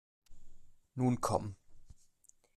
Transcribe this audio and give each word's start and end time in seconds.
Nun 0.95 1.21
komm! 1.21 1.55